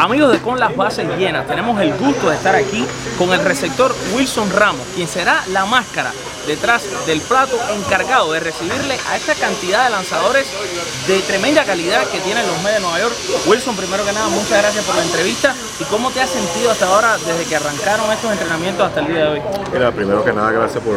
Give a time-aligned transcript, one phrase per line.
[0.00, 2.86] Amigos de Con las Bases Llenas, tenemos el gusto de estar aquí
[3.18, 6.10] con el receptor Wilson Ramos, quien será la máscara
[6.46, 10.46] detrás del plato encargado de recibirle a esta cantidad de lanzadores
[11.06, 13.14] de tremenda calidad que tienen los Mets de Nueva York.
[13.46, 16.86] Wilson, primero que nada, muchas gracias por la entrevista y cómo te has sentido hasta
[16.86, 19.42] ahora desde que arrancaron estos entrenamientos hasta el día de hoy.
[19.70, 20.96] Mira, primero que nada, gracias por,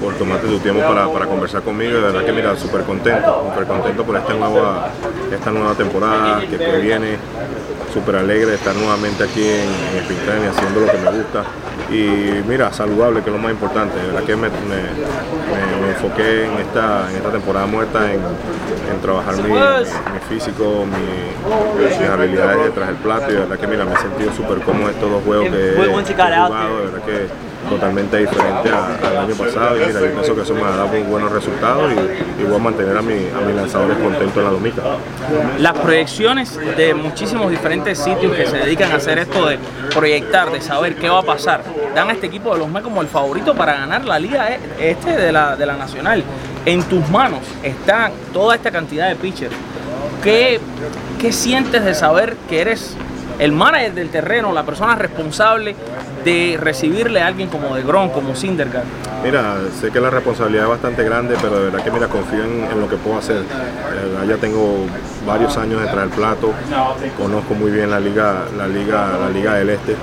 [0.00, 1.96] por tomarte tu tiempo para, para conversar conmigo.
[1.96, 4.88] De verdad que, mira, súper contento, súper contento por esta nueva,
[5.30, 7.18] esta nueva temporada que, que viene
[7.92, 11.42] súper alegre de estar nuevamente aquí en, Spring Training haciendo lo que me gusta.
[11.90, 13.98] Y mira, saludable, que es lo más importante.
[13.98, 18.20] De verdad que me, me, me- me enfoqué en esta, en esta temporada muerta en,
[18.20, 23.30] en trabajar mi, mi- mi físico, mi- mis habilidades detrás del plato.
[23.30, 25.76] Y de verdad que mira, me he sentido súper cómodo estos dos juegos que he,
[26.04, 26.14] que he
[26.48, 26.76] jugado.
[26.78, 27.26] De verdad que
[27.68, 29.76] totalmente diferente al año pasado.
[29.76, 32.96] Y mira, yo pienso que eso me ha dado buenos resultados y, voy a mantener
[32.96, 34.82] a, mi, a mis lanzadores contentos en la dominica.
[35.58, 39.58] Las proyecciones de muchísimos diferentes sitios que se dedican a hacer esto de
[39.94, 41.62] proyectar, de saber qué va a pasar,
[41.94, 44.90] dan a este equipo de los Mets como el favorito para ganar la liga e-
[44.90, 46.22] este de la, de la Nacional.
[46.64, 49.54] En tus manos está toda esta cantidad de pitchers.
[50.22, 50.60] ¿Qué,
[51.20, 52.96] ¿Qué sientes de saber que eres
[53.38, 55.74] el manager del terreno, la persona responsable
[56.24, 58.84] de recibirle a alguien como De Gron, como Syndergaard?
[59.22, 62.80] Mira, sé que la responsabilidad es bastante grande, pero de verdad que mira, confío en,
[62.80, 63.42] lo que puedo hacer.
[63.42, 64.86] Verdad, ya tengo
[65.26, 66.52] varios años detrás del plato,
[67.16, 69.96] conozco muy bien la liga, la liga, la liga del este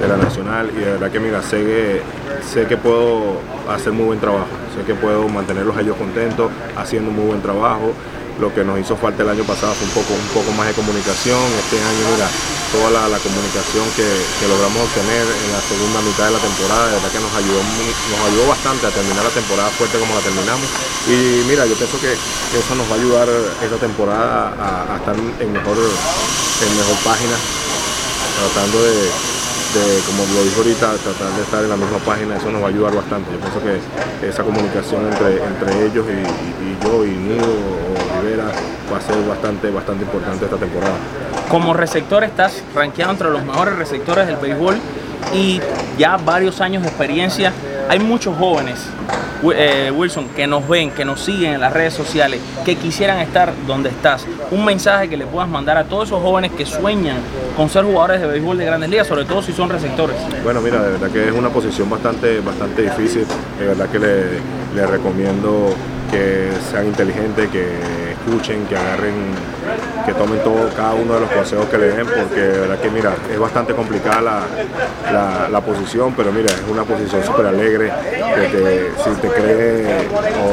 [0.00, 2.02] de la nacional y de verdad que mira, sé que,
[2.46, 7.10] sé que puedo hacer muy buen trabajo, sé que puedo mantenerlos a ellos contentos, haciendo
[7.10, 7.92] muy buen trabajo.
[8.40, 10.74] Lo que nos hizo falta el año pasado fue un poco, un poco más de
[10.74, 11.40] comunicación.
[11.58, 12.28] Este año, mira,
[12.72, 14.04] toda la, comunicación que,
[14.46, 18.20] logramos obtener en la segunda mitad de la temporada, de verdad que nos ayudó, nos
[18.28, 20.68] ayudó bastante a terminar la temporada fuerte como la terminamos.
[21.08, 23.28] Y mira, yo pienso que eso nos va a ayudar
[23.62, 27.36] esta temporada a, estar en mejor, en mejor página,
[28.36, 29.08] tratando de,
[30.06, 32.70] como lo dijo ahorita, tratar de estar en la misma página, eso nos va a
[32.70, 33.32] ayudar bastante.
[33.32, 38.20] Yo pienso que esa comunicación entre, entre ellos y, y- y yo y Nudo o
[38.20, 38.50] Rivera
[38.92, 40.96] va a ser bastante, bastante importante esta temporada.
[41.48, 44.76] Como receptor estás rankeado entre los mejores receptores del béisbol
[45.34, 45.60] y
[45.96, 47.52] ya varios años de experiencia.
[47.88, 48.84] Hay muchos jóvenes,
[49.54, 53.50] eh, Wilson, que nos ven, que nos siguen en las redes sociales, que quisieran estar
[53.66, 54.26] donde estás.
[54.50, 57.16] Un mensaje que le puedas mandar a todos esos jóvenes que sueñan
[57.56, 60.16] con ser jugadores de béisbol de grandes ligas, sobre todo si son receptores.
[60.44, 63.24] Bueno, mira, de verdad que es una posición bastante, bastante difícil.
[63.58, 64.24] De verdad que le,
[64.74, 65.70] le recomiendo
[66.10, 67.68] que sean inteligentes, que
[68.18, 69.14] escuchen, que agarren,
[70.06, 72.90] que tomen todo, cada uno de los consejos que le den, porque de verdad que
[72.90, 77.92] mira, es bastante complicada la, la- posición, pero mira, es una posición súper alegre,
[78.50, 80.06] que si te crees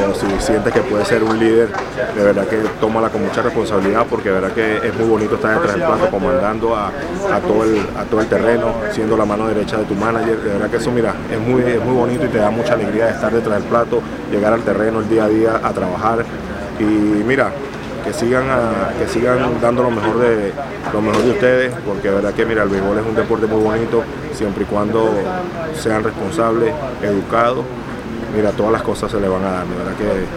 [0.09, 1.69] o si sientes que puedes ser un líder,
[2.15, 5.53] de verdad que tómala con mucha responsabilidad, porque de verdad que es muy bonito estar
[5.55, 9.47] detrás del plato, comandando a, a todo el, a todo el terreno, siendo la mano
[9.47, 12.29] derecha de tu manager, de verdad que eso mira, es muy, es muy bonito y
[12.29, 14.01] te da mucha alegría de estar detrás del plato,
[14.31, 16.25] llegar al terreno el día a día a trabajar
[16.79, 17.51] y mira,
[18.03, 20.53] que sigan a- que sigan dando lo mejor de
[20.93, 23.63] lo mejor de ustedes porque de verdad que mira el béisbol es un deporte muy
[23.63, 24.03] bonito
[24.33, 25.11] siempre y cuando
[25.73, 26.71] sean responsables
[27.01, 27.65] educados
[28.35, 29.93] mira todas las cosas se le van a dar de verdad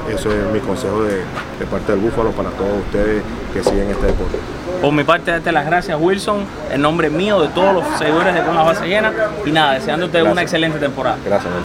[0.07, 3.23] que eso es mi consejo de, de parte del Búfalo para todos ustedes
[3.53, 4.39] que siguen este deporte
[4.81, 8.43] Por mi parte, darte las gracias, Wilson, en nombre mío, de todos los seguidores de
[8.43, 9.13] Con la Base Llena.
[9.45, 10.43] Y nada, deseándote una Gracias.
[10.45, 11.17] excelente temporada.
[11.27, 11.53] gracias.